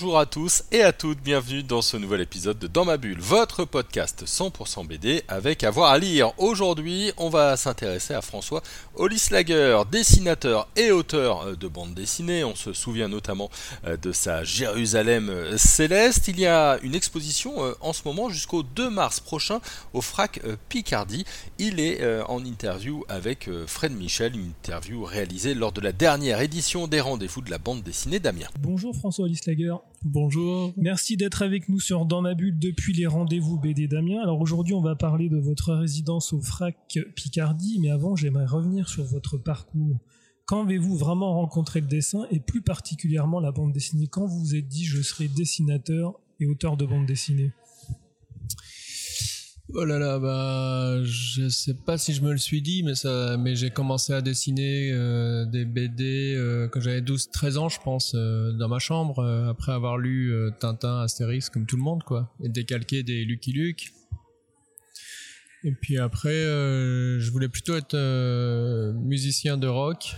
[0.00, 3.18] Bonjour à tous et à toutes, bienvenue dans ce nouvel épisode de Dans ma bulle,
[3.18, 6.30] votre podcast 100% BD avec avoir à lire.
[6.38, 8.62] Aujourd'hui, on va s'intéresser à François
[8.94, 12.44] Ollislager, dessinateur et auteur euh, de bande dessinée.
[12.44, 13.50] On se souvient notamment
[13.86, 16.28] euh, de sa Jérusalem euh, céleste.
[16.28, 19.60] Il y a une exposition en ce moment jusqu'au 2 mars prochain
[19.94, 21.24] au FRAC Picardie.
[21.58, 26.86] Il est en interview avec Fred Michel, une interview réalisée lors de la dernière édition
[26.86, 28.48] des rendez-vous de la bande dessinée d'Amiens.
[28.60, 29.74] Bonjour François Ollislager.
[30.04, 30.72] Bonjour.
[30.76, 34.22] Merci d'être avec nous sur Dans ma bulle depuis les rendez-vous BD Damien.
[34.22, 38.88] Alors aujourd'hui, on va parler de votre résidence au FRAC Picardie, mais avant, j'aimerais revenir
[38.88, 39.98] sur votre parcours.
[40.46, 44.06] Quand avez-vous vraiment rencontré le dessin et plus particulièrement la bande dessinée?
[44.06, 47.50] Quand vous vous êtes dit je serai dessinateur et auteur de bande dessinée?
[49.74, 53.36] Oh là là, bah, je sais pas si je me le suis dit, mais ça,
[53.36, 58.14] mais j'ai commencé à dessiner euh, des BD euh, quand j'avais 12-13 ans, je pense,
[58.14, 62.48] euh, dans ma chambre, après avoir lu Tintin, Astérix, comme tout le monde, quoi, et
[62.48, 63.92] décalqué des Lucky Luke.
[65.64, 67.96] Et puis après, je voulais plutôt être
[68.94, 70.14] musicien de rock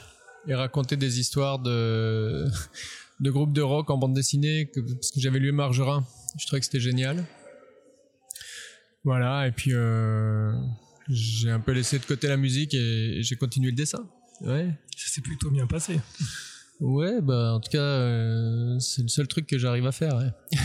[0.47, 2.47] et raconter des histoires de,
[3.21, 6.07] de groupes de rock en bande dessinée, parce que j'avais lu Margerin.
[6.39, 7.25] Je trouvais que c'était génial.
[9.05, 10.53] Voilà, et puis euh,
[11.09, 14.07] j'ai un peu laissé de côté la musique et, j'ai continué le dessin.
[14.43, 14.75] Ouais.
[14.97, 16.01] Ça s'est plutôt bien passé.
[16.81, 20.17] Ouais, bah en tout cas, euh, c'est le seul truc que j'arrive à faire.
[20.17, 20.59] Ouais.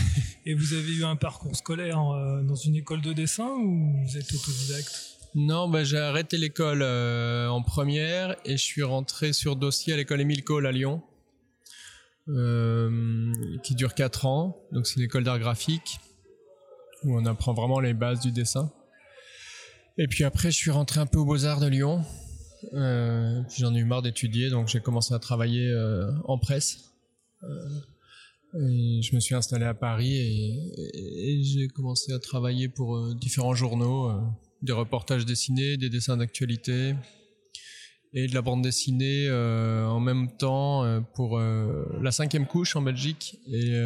[0.46, 4.16] et vous avez eu un parcours scolaire euh, dans une école de dessin ou vous
[4.16, 5.18] êtes autodidacte?
[5.34, 10.22] Non, bah, j'ai arrêté l'école en première et je suis rentré sur dossier à l'école
[10.22, 11.02] Émile Cole à Lyon,
[13.62, 14.56] qui dure 4 ans.
[14.72, 16.00] Donc c'est une école d'art graphique
[17.06, 18.70] où on apprend vraiment les bases du dessin.
[19.98, 22.04] Et puis après, je suis rentré un peu aux Beaux-Arts de Lyon.
[22.74, 26.92] Euh, j'en ai eu marre d'étudier, donc j'ai commencé à travailler euh, en presse.
[27.44, 27.48] Euh,
[28.58, 34.10] et je me suis installé à Paris et, j'ai commencé à travailler pour différents journaux,
[34.62, 36.94] des reportages dessinés, des dessins d'actualité
[38.14, 43.38] et de la bande dessinée en même temps pour la cinquième couche en Belgique.
[43.46, 43.78] Et,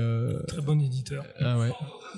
[0.46, 1.24] Très bon éditeur.
[1.40, 1.70] Ah ouais.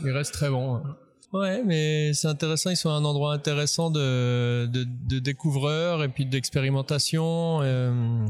[0.05, 0.77] Il reste très bon.
[0.77, 0.97] Hein.
[1.33, 2.71] Ouais, mais c'est intéressant.
[2.71, 7.63] Ils sont à un endroit intéressant de, de, découvreurs et puis d'expérimentation.
[7.63, 8.27] Euh,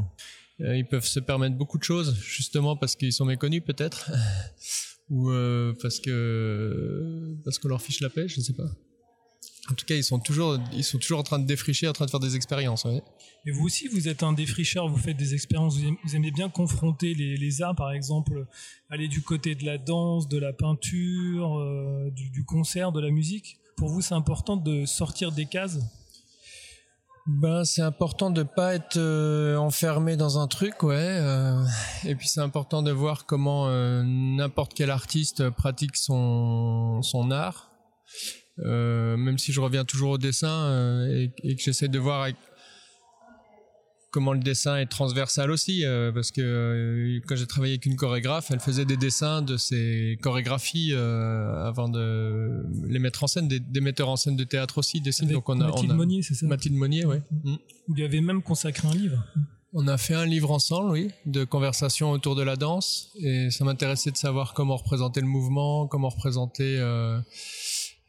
[0.61, 4.11] euh, ils peuvent se permettre beaucoup de choses, justement parce qu'ils sont méconnus peut-être,
[5.09, 8.69] ou euh, parce que parce qu'on leur fiche la paix, je ne sais pas.
[9.71, 12.05] En tout cas, ils sont toujours, ils sont toujours en train de défricher, en train
[12.05, 12.85] de faire des expériences.
[13.45, 17.13] Et vous aussi, vous êtes un défricheur, vous faites des expériences, vous aimez, bien confronter
[17.13, 18.45] les, arts, par exemple,
[18.89, 23.57] aller du côté de la danse, de la peinture, euh, du, concert, de la musique.
[23.77, 25.79] Pour vous, c'est important de sortir des cases?
[27.25, 30.97] Ben, c'est important de pas être euh, enfermé dans un truc, ouais.
[30.97, 31.63] Euh,
[32.03, 33.69] et puis c'est important de voir comment
[34.03, 37.69] n'importe quel artiste pratique son, son art
[38.59, 42.27] euh, même si je reviens toujours au dessin euh, et, que j'essaie de voir
[44.11, 48.51] comment le dessin est transversal aussi, euh, parce que quand j'ai travaillé avec une chorégraphe,
[48.51, 54.09] elle faisait des dessins de ses chorégraphies avant de les mettre en scène, des, metteurs
[54.09, 55.31] en scène de théâtre aussi dessinent.
[55.31, 56.45] Donc on a, Mathilde Monnier, c'est ça?
[56.45, 57.23] Mathilde Monnier, ouais.
[57.43, 57.55] Mm.
[57.87, 59.25] Vous lui avez même consacré un livre?
[59.75, 63.65] On a fait un livre ensemble, oui, de conversation autour de la danse, et ça
[63.65, 66.77] m'intéressait de savoir comment représenter le mouvement, comment représenter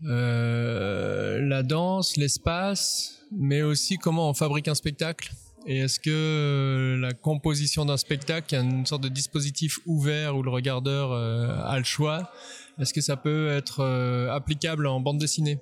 [0.03, 5.33] euh, la danse, l'espace, mais aussi comment on fabrique un spectacle.
[5.67, 10.51] Et est-ce que euh, la composition d'un spectacle, une sorte de dispositif ouvert où le
[10.51, 12.31] regardeur euh, a le choix,
[12.79, 13.83] est-ce que ça peut être
[14.31, 15.59] applicable en bande dessinée?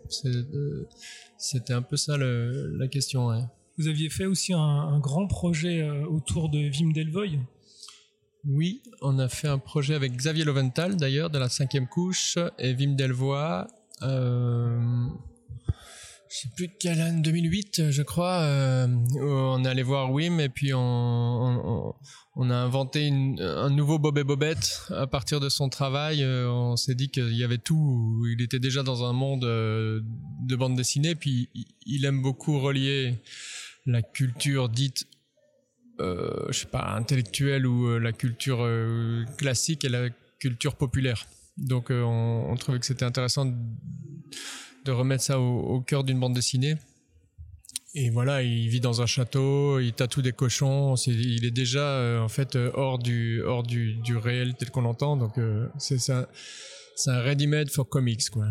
[1.36, 3.28] C'était un peu ça la question.
[3.76, 7.38] Vous aviez fait aussi un, grand projet autour de Wim Delvoye?
[8.44, 12.74] Oui, on a fait un projet avec Xavier Loventhal d'ailleurs de la cinquième couche et
[12.74, 13.68] Wim Delvoye
[14.02, 15.08] euh,
[16.32, 18.40] je sais plus quelle année, 2008, je crois.
[18.40, 21.94] Euh, on est allé voir Wim et puis on,
[22.40, 26.22] a inventé un nouveau Bob et Bobette à partir de son travail.
[26.22, 28.24] Euh, on s'est dit qu'il y avait tout.
[28.30, 30.00] Il était déjà dans un monde euh,
[30.40, 31.14] de bande dessinée.
[31.14, 31.50] Puis
[31.84, 33.16] il aime beaucoup relier
[33.84, 35.06] la culture dite,
[35.98, 38.66] je sais pas, intellectuelle ou la culture
[39.36, 40.08] classique et la
[40.38, 41.26] culture populaire.
[41.56, 43.46] Donc euh, on, trouvait que c'était intéressant
[44.84, 46.76] de, remettre ça au, cœur d'une bande dessinée.
[47.94, 50.94] et voilà, il vit dans un château, il tatoue des cochons.
[51.06, 55.16] il est déjà en fait hors du hors du, réel tel qu'on l'entend.
[55.16, 55.34] Donc
[55.78, 58.46] c'est un ready-made for comics quoi.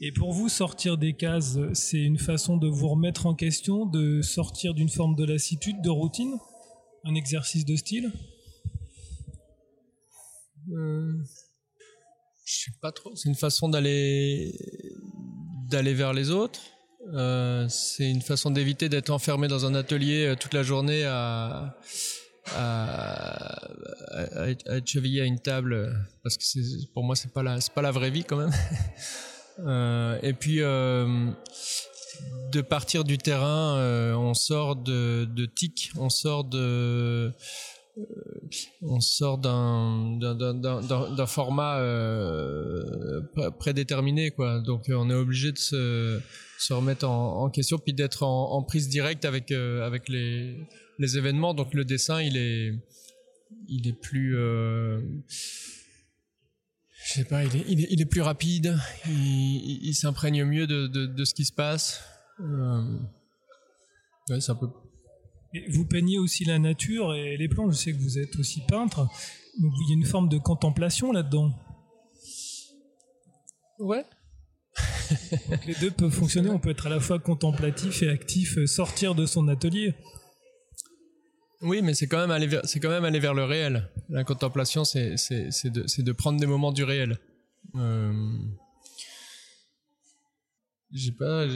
[0.00, 4.22] Et pour vous, sortir des cases, c'est une façon de vous remettre en question, de
[4.22, 6.38] sortir d'une forme de lassitude, de routine
[7.04, 8.12] Un exercice de style
[10.70, 11.12] euh,
[12.44, 13.14] Je sais pas trop.
[13.16, 14.54] C'est une façon d'aller
[15.68, 16.60] d'aller vers les autres.
[17.14, 21.76] Euh, c'est une façon d'éviter d'être enfermé dans un atelier euh, toute la journée à,
[24.46, 26.44] être chevillé à une table parce que
[26.94, 28.52] pour moi c'est pas la c'est pas la vraie vie quand même
[29.60, 31.34] Euh, et puis de
[32.60, 37.32] partir du terrain, on sort de, de tic, on sort de
[38.82, 43.20] on sort d'un format euh,
[43.58, 44.32] prédéterminé
[44.64, 46.20] donc on est obligé de se,
[46.70, 50.66] remettre en, question puis d'être en, prise directe avec avec les
[51.16, 55.00] événements donc le dessin il est plus euh,
[57.08, 62.02] je sais pas, il est, plus rapide, il, s'imprègne mieux de, ce qui se passe.
[62.40, 62.82] Euh,
[64.26, 64.68] c'est un peu.
[65.70, 67.70] Vous peignez aussi la nature et les plans.
[67.70, 69.08] Je sais que vous êtes aussi peintre,
[69.58, 71.52] donc il y a une forme de contemplation là-dedans.
[73.78, 74.04] Ouais.
[75.66, 76.50] les deux peuvent fonctionner.
[76.50, 79.94] On peut être à la fois contemplatif et actif, sortir de son atelier.
[81.60, 83.90] Oui, mais c'est quand même aller vers, c'est quand même aller vers le réel.
[84.08, 87.18] La contemplation, c'est c'est c'est de c'est de prendre des moments du réel.
[87.74, 88.12] Euh...
[90.92, 91.46] J'ai pas,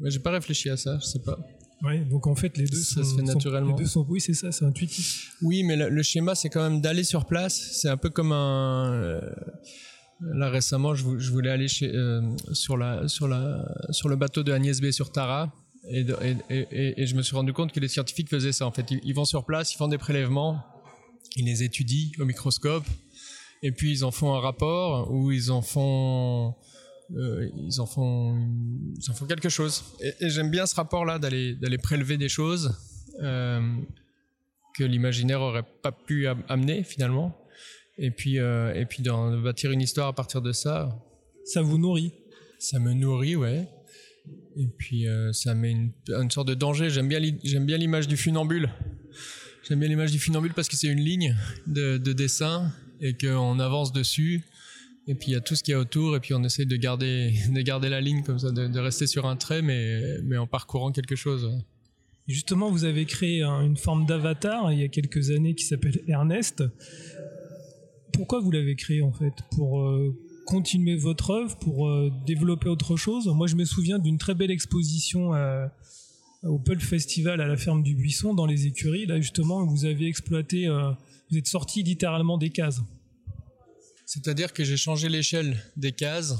[0.00, 0.98] j'ai pas réfléchi à ça.
[0.98, 1.38] Je sais pas.
[1.82, 3.70] Oui, donc en fait les deux ça sont, se fait naturellement.
[3.70, 5.36] Sont, les deux sont, oui, c'est ça, c'est intuitif.
[5.42, 7.54] Oui, mais le, le schéma, c'est quand même d'aller sur place.
[7.72, 8.92] C'est un peu comme un.
[8.92, 9.20] Euh,
[10.20, 14.42] là récemment, je, je, voulais aller chez, euh, sur la sur la sur le bateau
[14.42, 15.52] de Agnès B sur Tara
[15.88, 16.06] et,
[16.50, 18.66] et, et, je me suis rendu compte que les scientifiques faisaient ça.
[18.66, 20.62] En fait, ils, vont sur place, ils font des prélèvements,
[21.36, 22.84] ils les étudient au microscope,
[23.62, 26.54] et puis ils en font un rapport où ils en font,
[27.16, 28.38] euh, ils en font,
[28.96, 29.84] ils en font quelque chose.
[30.00, 32.74] Et, j'aime bien ce rapport-là d'aller d'aller prélever des choses
[33.20, 33.60] euh,
[34.76, 37.36] que l'imaginaire aurait pas pu amener finalement,
[37.98, 40.98] et puis euh, et puis de bâtir une histoire à partir de ça.
[41.44, 42.12] Ça vous nourrit.
[42.58, 43.68] Ça me nourrit, ouais.
[44.56, 46.90] Et puis euh, ça met une, une, sorte de danger.
[46.90, 48.70] J'aime bien, j'aime bien l'image du funambule.
[49.68, 51.36] J'aime bien l'image du funambule parce que c'est une ligne
[51.66, 54.44] de, de dessin et qu'on avance dessus.
[55.08, 56.64] Et puis il y a tout ce qu'il y a autour et puis on essaie
[56.64, 60.46] de garder, de garder la ligne comme ça, de, rester sur un trait mais, en
[60.46, 61.50] parcourant quelque chose.
[62.28, 66.00] Justement, vous avez créé un, une forme d'avatar il y a quelques années qui s'appelle
[66.06, 66.62] Ernest.
[68.12, 69.32] Pourquoi vous l'avez créé en fait?
[69.56, 70.16] Pour euh,
[70.46, 73.26] continuer votre œuvre, pour euh, développer autre chose?
[73.26, 75.66] Moi, je me souviens d'une très belle exposition euh,
[76.44, 79.06] au Pulp Festival à la ferme du Buisson, dans les écuries.
[79.06, 80.68] Là, justement, vous avez exploité,
[81.30, 82.82] vous êtes sorti littéralement des cases.
[84.12, 86.34] C'est-à-dire que j'ai changé l'échelle des cases.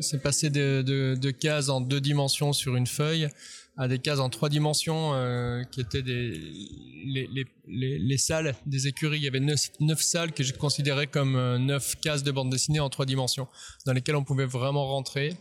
[0.00, 3.28] C'est passé de, cases en deux dimensions sur une feuille
[3.76, 8.88] à des cases en trois dimensions euh, qui étaient les, les, les, les, salles des
[8.88, 9.18] écuries.
[9.18, 12.80] Il y avait neuf, salles que je considérais comme euh, neuf cases de bande dessinée
[12.80, 13.46] en trois dimensions,
[13.86, 15.36] dans lesquelles on pouvait vraiment rentrer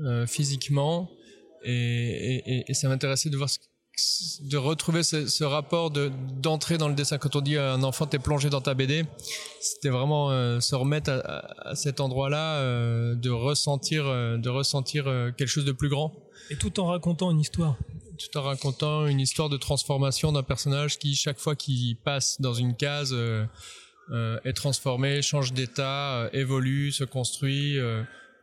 [0.00, 1.08] euh, physiquement.
[1.62, 3.60] Et, et, et ça m'intéressait de voir ce,
[4.42, 6.10] de retrouver ce, ce rapport de
[6.40, 9.04] d'entrer dans le dessin quand on dit à un enfant t'es plongé dans ta BD
[9.60, 14.48] c'était vraiment euh, se remettre à, à cet endroit là euh, de ressentir euh, de
[14.48, 15.04] ressentir
[15.36, 16.14] quelque chose de plus grand
[16.50, 17.76] et tout en racontant une histoire.
[18.18, 22.52] Tout en racontant une histoire de transformation d'un personnage qui, chaque fois qu'il passe dans
[22.52, 23.16] une case,
[24.44, 27.78] est transformé, change d'état, évolue, se construit,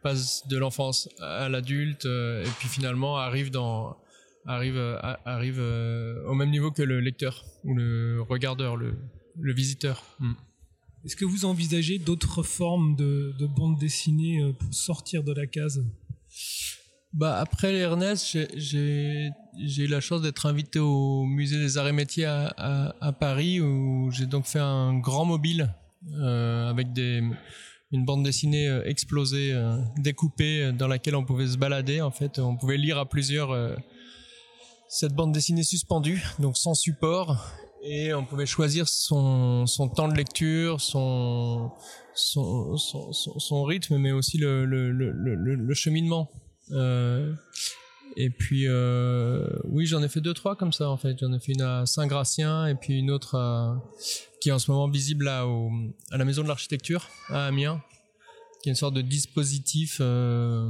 [0.02, 3.98] passe de l'enfance à l'adulte, et puis finalement arrive dans
[4.48, 4.80] arrive
[5.26, 8.96] arrive au même niveau que le lecteur ou le regardeur, le,
[9.40, 10.04] le visiteur.
[10.20, 10.34] Mm.
[11.06, 15.86] Est-ce que vous envisagez d'autres formes de, de bande dessinée pour sortir de la case?
[17.14, 22.26] Bah après Ernest, j'ai eu la chance d'être invité au musée des arts et métiers
[22.26, 25.74] à, à, à Paris où j'ai donc fait un grand mobile
[26.14, 27.22] euh, avec des
[27.92, 32.02] une bande dessinée euh, explosée, euh, découpée, dans laquelle on pouvait se balader.
[32.02, 33.76] En fait, on pouvait lire à plusieurs euh,
[34.90, 37.38] cette bande dessinée suspendue, donc sans support,
[37.84, 41.72] et on pouvait choisir son, son temps de lecture, son
[42.16, 46.32] son, son, son, rythme, mais aussi le, le, le, le, cheminement.
[46.72, 47.32] Euh,
[48.16, 51.16] et puis, euh, oui, j'en ai fait deux, trois comme ça, en fait.
[51.20, 53.80] J'en ai fait une à Saint-Gratien et puis une autre
[54.42, 55.46] qui est en ce moment visible là,
[56.12, 57.84] à la Maison de l'Architecture, à Amiens,
[58.62, 60.70] qui est une sorte de dispositif euh,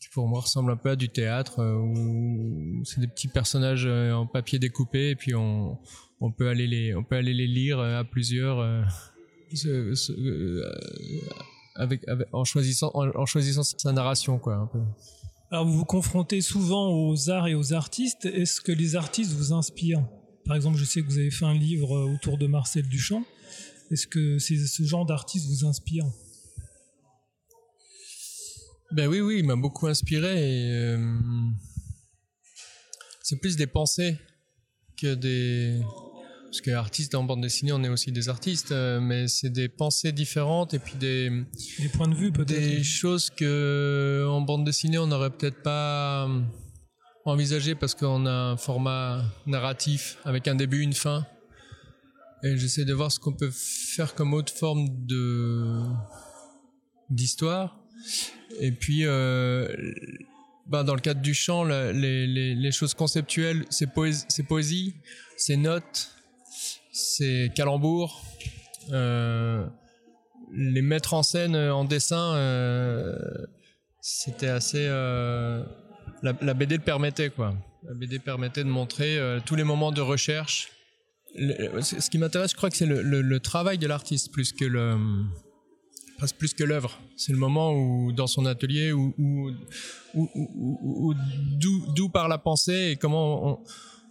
[0.00, 4.26] qui pour moi ressemble un peu à du théâtre où c'est des petits personnages en
[4.26, 5.78] papier découpé et puis on,
[6.20, 8.60] on peut aller les on peut aller les lire à plusieurs
[11.76, 14.70] avec, en choisissant en, choisissant sa narration quoi.
[15.50, 18.26] Alors vous vous confrontez souvent aux arts et aux artistes.
[18.26, 20.04] Est-ce que les artistes vous inspirent?
[20.44, 23.24] Par exemple, je sais que vous avez fait un livre autour de Marcel Duchamp.
[23.90, 26.04] Est-ce que ce genre d'artiste vous inspire
[28.92, 30.34] Ben oui, oui, il m'a beaucoup inspiré.
[30.36, 31.18] Euh,
[33.22, 34.16] c'est plus des pensées
[34.96, 35.80] que des
[36.44, 39.68] parce que artiste en bande dessinée, on est aussi des artistes, euh, mais c'est des
[39.68, 41.30] pensées différentes et puis des
[41.80, 46.28] des points de vue peut-être des choses que en bande dessinée on n'aurait peut-être pas
[46.28, 46.40] euh,
[47.24, 51.26] envisagé parce qu'on a un format narratif avec un début, une fin.
[52.44, 55.82] Et j'essaie de voir ce qu'on peut faire comme autre forme de
[57.10, 57.85] d'histoire.
[58.60, 59.68] Et puis, euh,
[60.66, 61.92] ben dans le cadre du chant, les,
[62.26, 64.94] les, les choses conceptuelles, c'est poésie, c'est poésie,
[65.56, 66.10] notes,
[66.92, 68.22] c'est calembour.
[68.92, 69.66] Euh,
[70.52, 73.18] les mettre en scène en dessin, euh,
[74.00, 74.86] c'était assez.
[74.88, 75.64] Euh,
[76.22, 77.54] la, BD le permettait, quoi.
[77.86, 80.70] La BD permettait de montrer tous les moments de recherche.
[81.36, 84.96] ce qui m'intéresse, je crois que c'est le, travail de l'artiste plus que le
[86.16, 86.98] presque plus que l'œuvre.
[87.16, 89.14] C'est le moment où, dans son atelier, où,
[90.14, 91.14] où,
[91.94, 93.58] d'où par la pensée et comment on,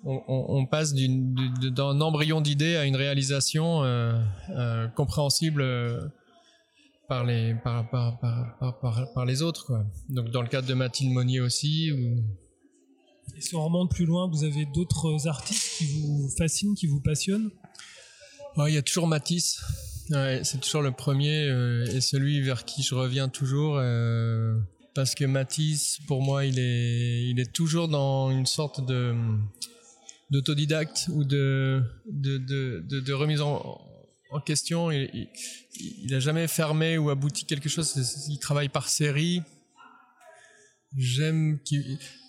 [0.06, 4.14] on, passe d'un embryon d'idée à une réalisation euh,
[4.50, 6.00] euh, compréhensible euh,
[7.08, 9.84] par les par, par, par, par, les autres quoi.
[10.10, 11.90] Donc dans le cadre de Mathilde Monnier aussi
[13.36, 17.02] Et si on remonte plus loin, vous avez d'autres artistes qui vous fascinent, qui vous
[17.02, 17.50] passionnent?
[18.58, 19.60] Il y a toujours Matisse.
[20.10, 21.48] C'est toujours le premier
[21.92, 23.80] et celui vers qui je reviens toujours
[24.96, 29.14] parce que Matisse, pour moi, il est, il est toujours dans une sorte de,
[30.32, 33.82] d'autodidacte ou de, de, de, remise en,
[34.46, 34.92] question.
[34.92, 35.30] Il,
[35.76, 37.94] il, a jamais fermé ou abouti quelque chose.
[38.30, 39.42] Il travaille par série.
[40.98, 41.60] J'aime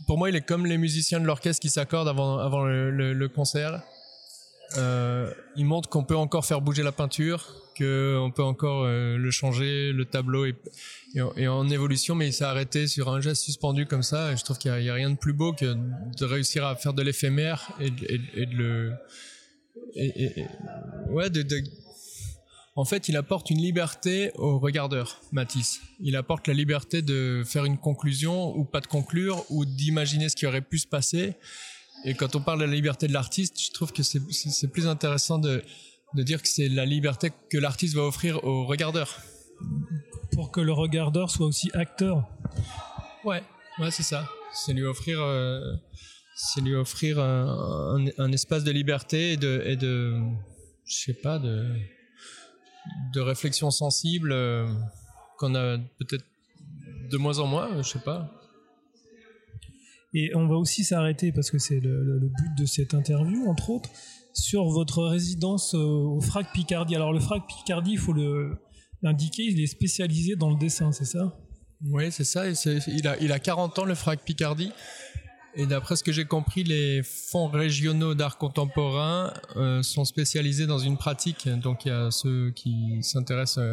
[0.08, 3.80] pour moi, il est comme les musiciens de l'orchestre qui s'accordent avant, avant le concert.
[4.76, 7.44] Euh, il montre qu'on peut encore faire bouger la peinture,
[7.76, 10.56] qu'on peut encore euh, le changer, le tableau est,
[11.46, 14.32] en évolution, mais il s'est arrêté sur un geste suspendu comme ça.
[14.32, 16.94] Et je trouve qu'il n'y a, rien de plus beau que de réussir à faire
[16.94, 18.92] de l'éphémère et, de le...
[21.10, 21.44] ouais, de,
[22.74, 25.80] en fait, il apporte une liberté au regardeur, Matisse.
[26.00, 30.36] Il apporte la liberté de faire une conclusion ou pas de conclure ou d'imaginer ce
[30.36, 31.36] qui aurait pu se passer
[32.04, 35.38] et quand on parle de la liberté de l'artiste, je trouve que c'est plus intéressant
[35.38, 35.62] de,
[36.14, 39.18] de dire que c'est la liberté que l'artiste va offrir au regardeur.
[40.32, 42.28] Pour que le regardeur soit aussi acteur.
[43.24, 43.42] Ouais,
[43.78, 44.28] ouais, c'est ça.
[44.52, 45.60] C'est lui offrir, euh,
[46.36, 50.20] c'est lui offrir un, un, espace de liberté et de, et de,
[50.84, 51.74] je sais pas, de,
[53.12, 54.66] de réflexion sensible euh,
[55.38, 56.24] qu'on a peut-être
[57.10, 58.35] de moins en moins, je sais pas.
[60.18, 63.90] Et on va aussi s'arrêter, parce que c'est le, but de cette interview, entre autres,
[64.32, 66.96] sur votre résidence au FRAC Picardie.
[66.96, 68.14] Alors le FRAC Picardie, il faut
[69.02, 71.38] l'indiquer, il est spécialisé dans le dessin, c'est ça?
[71.84, 72.44] Oui, c'est ça.
[72.48, 74.72] il, a, il a 40 ans, le FRAC Picardie.
[75.58, 80.78] Et d'après ce que j'ai compris, les fonds régionaux d'art contemporain euh, sont spécialisés dans
[80.78, 81.48] une pratique.
[81.48, 83.64] Donc il y a ceux qui s'intéressent,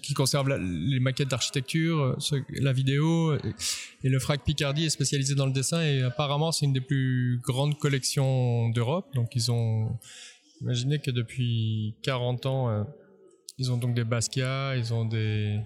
[0.00, 2.16] qui conservent les maquettes d'architecture,
[2.58, 5.82] la vidéo, et, le FRAC Picardie est spécialisé dans le dessin.
[5.82, 9.14] Et apparemment, c'est une des plus grandes collections d'Europe.
[9.14, 9.98] Donc ils ont,
[10.62, 12.84] imaginez que depuis 40 ans, euh,
[13.58, 15.60] ils ont donc des Basquiat, ils ont des,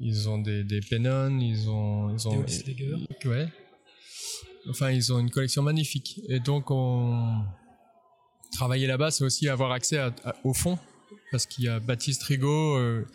[0.00, 3.48] ils ont des, des Pennon, ils ont, ils ont, des ouais
[4.68, 6.20] Enfin, ils ont une collection magnifique.
[6.28, 7.44] Et donc, on
[8.52, 10.00] travailler là-bas, c'est aussi avoir accès
[10.44, 10.78] au fond,
[11.30, 13.06] parce qu'il y a Baptiste Rigaud, euh,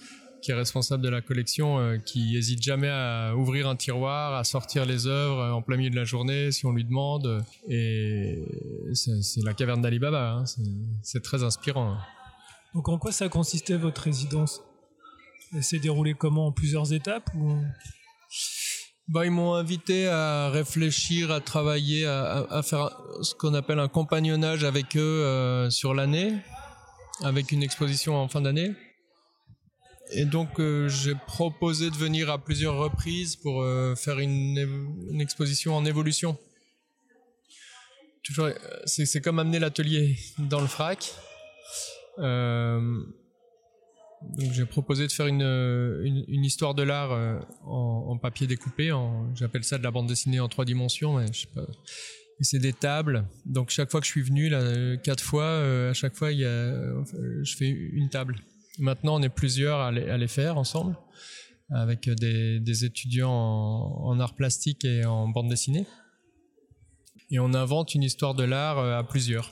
[0.41, 4.43] qui est responsable de la collection, euh, qui hésite jamais à ouvrir un tiroir, à
[4.43, 7.43] sortir les œuvres en plein milieu de la journée si on lui demande.
[7.67, 8.43] Et
[8.93, 10.33] c'est la caverne d'Alibaba.
[10.33, 10.43] Hein.
[11.01, 11.93] C'est très inspirant.
[11.93, 11.99] Hein.
[12.73, 14.61] Donc, en quoi ça consistait votre résidence?
[15.55, 16.47] Elle s'est déroulée comment?
[16.47, 17.57] En plusieurs étapes ou?
[19.09, 22.89] Bah, ils m'ont invité à réfléchir, à travailler, à, faire
[23.21, 26.37] ce qu'on appelle un compagnonnage avec eux euh, sur l'année,
[27.21, 28.71] avec une exposition en fin d'année.
[30.11, 34.57] Et donc euh, j'ai proposé de venir à plusieurs reprises pour euh, faire une,
[35.11, 36.37] une, exposition en évolution.
[38.23, 38.49] Toujours,
[38.85, 41.13] c'est comme amener l'atelier dans le frac.
[44.37, 48.91] Donc j'ai proposé de faire une, une, une histoire de l'art euh, en, papier découpé.
[49.35, 51.17] J'appelle ça de la bande dessinée en trois dimensions.
[51.17, 51.25] Mais.
[52.39, 53.25] Et c'est des tables.
[53.45, 56.39] Donc chaque fois que je suis venu, là, quatre fois, euh, à chaque fois, il
[56.39, 57.03] y a, euh,
[57.43, 58.35] je fais une table.
[58.79, 60.97] Maintenant, on est plusieurs à les, faire ensemble,
[61.69, 65.85] avec des, étudiants en, en art plastique et en bande dessinée.
[67.29, 69.51] Et on invente une histoire de l'art euh, à plusieurs.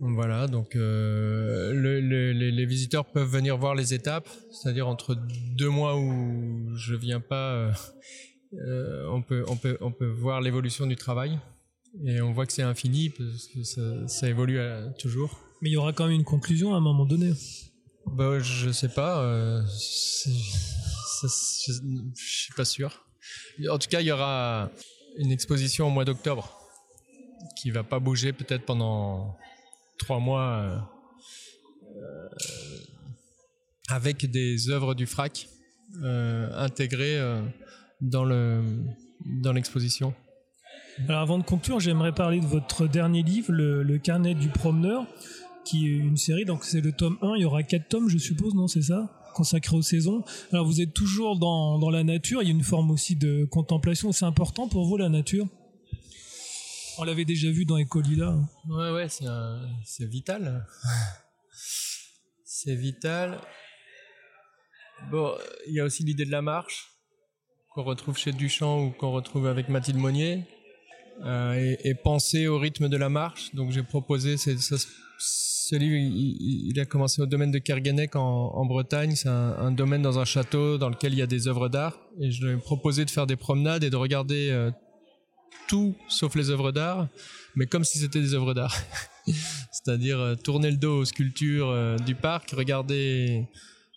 [0.00, 5.16] Voilà, donc euh, le, le, les, les, visiteurs peuvent venir voir les étapes, c'est-à-dire entre
[5.56, 7.72] deux mois où je viens pas, euh,
[8.54, 11.38] euh, on, peut, on, peut, on peut voir l'évolution du travail
[12.04, 15.40] et on voit que c'est infini parce que ça, ça évolue à, toujours.
[15.62, 17.32] Mais il y aura quand même une conclusion à un moment donné.
[18.06, 20.30] Bah, je sais pas, euh, je,
[22.14, 23.06] je suis pas sûr.
[23.70, 24.70] En tout cas, il y aura
[25.18, 26.60] une exposition au mois d'octobre
[27.56, 29.36] qui va pas bouger peut-être pendant
[29.98, 30.78] trois mois euh,
[31.96, 32.28] euh,
[33.88, 35.48] avec des œuvres du FRAC
[36.02, 37.18] euh, intégrées
[38.00, 38.62] dans le
[39.24, 40.14] dans l'exposition.
[41.08, 45.06] Alors avant de conclure, j'aimerais parler de votre dernier livre, le, carnet du promeneur,
[45.64, 48.18] qui est une série, donc c'est le tome 1, il y aura quatre tomes je
[48.18, 50.22] suppose, non c'est ça consacré aux saisons.
[50.52, 53.44] Alors vous êtes toujours dans, dans la nature, il y a une forme aussi de
[53.44, 55.48] contemplation, c'est important pour vous la nature?
[56.98, 58.36] On l'avait déjà vu dans Ecolila.
[58.68, 60.66] Ouais, ouais, c'est vital.
[62.44, 63.40] c'est vital.
[65.10, 65.34] Bon,
[65.66, 66.88] il y a aussi l'idée de la marche,
[67.74, 70.44] qu'on retrouve chez Duchamp ou qu'on retrouve avec Mathilde Monnier,
[71.24, 73.54] euh, et, penser au rythme de la marche.
[73.54, 74.52] Donc j'ai proposé, ça,
[75.18, 79.14] ce livre, il, a commencé au domaine de Kerguenec en, Bretagne.
[79.14, 81.98] C'est un, un, domaine dans un château dans lequel il y a des œuvres d'art.
[82.20, 84.70] Et je lui ai proposé de faire des promenades et de regarder euh,
[85.68, 87.08] tout sauf les œuvres d'art,
[87.54, 88.76] mais comme si c'était des œuvres d'art.
[89.72, 93.46] C'est-à-dire euh, tourner le dos aux sculptures euh, du parc, regarder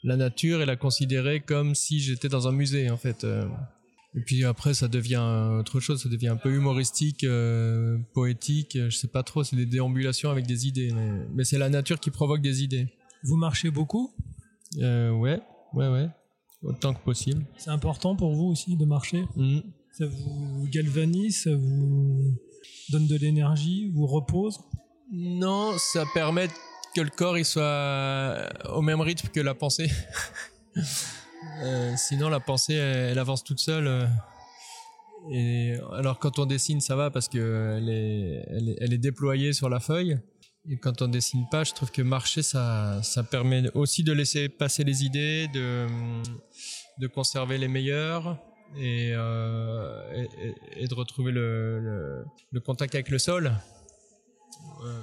[0.04, 3.24] la nature et la considérer comme si j'étais dans un musée en fait.
[3.24, 3.48] Euh.
[4.16, 5.24] Et puis après ça devient
[5.60, 9.66] autre chose, ça devient un peu humoristique, euh, poétique, je sais pas trop, c'est des
[9.66, 12.88] déambulations avec des idées, mais, mais c'est la nature qui provoque des idées.
[13.24, 14.16] Vous marchez beaucoup?
[14.80, 15.40] Euh, Ouais,
[15.74, 16.10] ouais, ouais,
[16.64, 17.46] autant que possible.
[17.58, 19.26] C'est important pour vous aussi de marcher?
[19.36, 19.60] Mmh.
[19.98, 22.40] Ça vous galvanise, ça vous
[22.90, 24.60] donne de l'énergie, vous repose
[25.12, 26.50] Non, ça permet
[26.96, 29.90] que le corps il soit au même rythme que la pensée.
[31.64, 33.88] euh, sinon, la pensée, elle, avance toute seule.
[33.88, 34.06] euh,
[35.32, 39.00] Et alors, quand on dessine, ça va parce que elle est, elle est, elle est
[39.00, 40.20] déployée sur la feuille.
[40.70, 44.48] Et quand on dessine pas, je trouve que marcher, ça, ça permet aussi de laisser
[44.48, 45.88] passer les idées, de,
[47.00, 48.38] de conserver les meilleures
[48.76, 53.52] et, euh, et, et, de retrouver le, le, le, contact avec le sol.
[54.84, 55.02] Euh...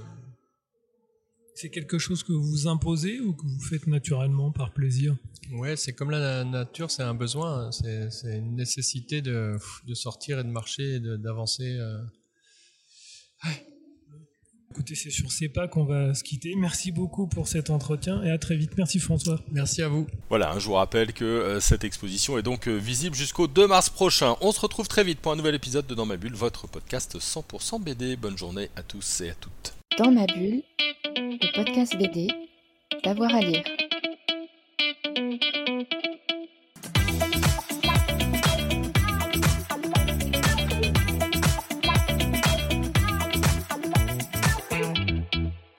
[1.54, 5.16] C'est quelque chose que vous imposez ou que vous faites naturellement par plaisir?
[5.52, 10.44] Ouais, c'est comme la nature, c'est un besoin, c'est une nécessité de, de sortir et
[10.44, 11.76] de marcher et d'avancer.
[11.78, 12.02] Euh...
[13.44, 13.73] Ouais.
[14.70, 16.54] Écoutez, c'est sur CEPA qu'on va se quitter.
[16.56, 18.72] Merci beaucoup pour cet entretien et à très vite.
[18.76, 19.40] Merci François.
[19.52, 20.06] Merci à vous.
[20.28, 23.68] Voilà, hein, je vous rappelle que euh, cette exposition est donc euh, visible jusqu'au 2
[23.68, 24.34] mars prochain.
[24.40, 27.18] On se retrouve très vite pour un nouvel épisode de Dans ma bulle, votre podcast
[27.18, 28.16] 100% BD.
[28.16, 29.74] Bonne journée à tous et à toutes.
[29.96, 30.62] Dans ma bulle,
[31.16, 32.28] le podcast BD,
[33.04, 33.62] d'avoir à lire.